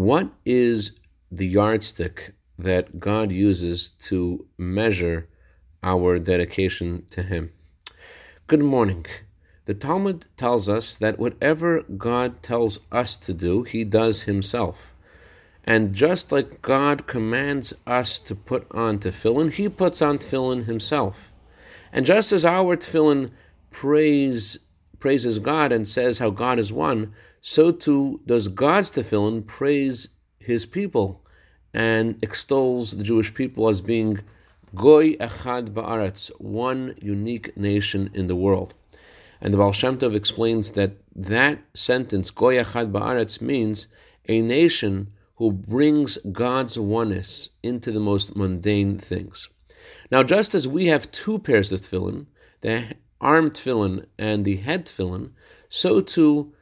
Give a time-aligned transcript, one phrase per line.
[0.00, 0.92] What is
[1.30, 5.28] the yardstick that God uses to measure
[5.82, 7.52] our dedication to Him?
[8.46, 9.04] Good morning.
[9.66, 14.94] The Talmud tells us that whatever God tells us to do, He does Himself.
[15.64, 21.30] And just like God commands us to put on tefillin, He puts on tefillin Himself.
[21.92, 23.32] And just as our tefillin
[23.70, 24.60] praise,
[25.00, 30.66] praises God and says how God is one, so too does God's tefillin praise His
[30.66, 31.24] people
[31.72, 34.20] and extols the Jewish people as being
[34.74, 38.74] Goy Echad Ba'aretz, one unique nation in the world.
[39.40, 43.88] And the Baal Shem Tov explains that that sentence, Goy Echad Ba'aretz, means
[44.28, 49.48] a nation who brings God's oneness into the most mundane things.
[50.10, 52.26] Now, just as we have two pairs of tefillin,
[52.60, 55.32] the arm tefillin and the head tefillin,
[55.68, 56.52] so too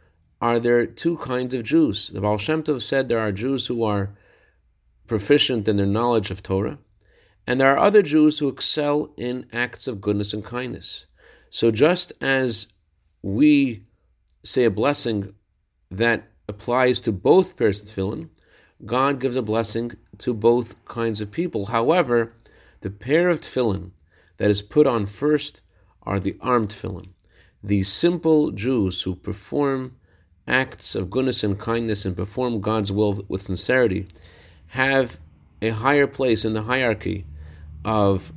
[0.41, 2.09] are there two kinds of Jews.
[2.11, 4.11] The Baal Shem Tov said there are Jews who are
[5.07, 6.79] proficient in their knowledge of Torah,
[7.47, 11.07] and there are other Jews who excel in acts of goodness and kindness.
[11.51, 12.69] So just as
[13.23, 13.85] we
[14.43, 15.35] say a blessing
[15.91, 18.29] that applies to both pairs of tefillin,
[18.85, 21.67] God gives a blessing to both kinds of people.
[21.67, 22.33] However,
[22.81, 23.91] the pair of tefillin
[24.37, 25.63] that is put on first
[26.09, 27.11] are the armed tefillin.
[27.63, 29.95] The simple Jews who perform
[30.47, 34.07] acts of goodness and kindness and perform God's will with sincerity
[34.69, 35.19] have
[35.61, 37.27] a higher place in the hierarchy
[37.85, 38.33] of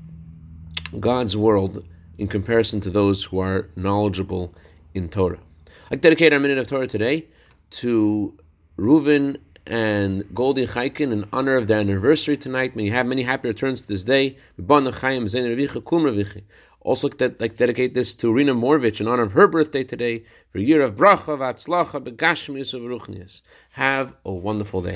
[0.99, 1.85] God's world
[2.17, 4.53] in comparison to those who are knowledgeable
[4.93, 5.39] in Torah.
[5.89, 7.27] I dedicate our minute of Torah today
[7.71, 8.37] to
[8.77, 12.75] Reuven and Goldie Chaikin in honor of their anniversary tonight.
[12.75, 14.37] May you have many happy returns to this day.
[16.83, 17.09] Also,
[17.39, 20.95] like dedicate this to Rina Morvich in honor of her birthday today for year of
[20.95, 23.41] bracha, v'atzlacha, of ruchnius.
[23.71, 24.95] Have a wonderful day.